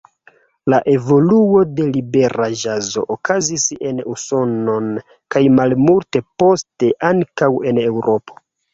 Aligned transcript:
La 0.73 0.77
evoluo 0.93 1.61
de 1.79 1.85
libera 1.97 2.47
ĵazo 2.63 3.05
okazis 3.17 3.67
en 3.91 4.01
Usonon 4.15 4.91
kaj 5.37 5.45
malmulte 5.61 6.27
poste 6.43 6.95
ankaŭ 7.15 7.55
en 7.73 7.87
Eŭropo. 7.89 8.45